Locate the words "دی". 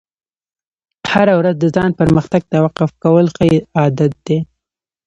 4.25-4.37